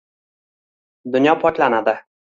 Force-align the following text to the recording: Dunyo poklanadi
Dunyo 1.13 1.37
poklanadi 1.47 1.99